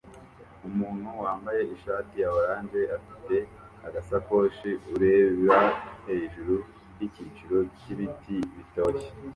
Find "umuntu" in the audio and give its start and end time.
0.67-1.07